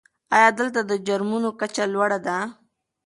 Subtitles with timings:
[0.35, 2.37] آیا دلته د جرمونو کچه لوړه ده؟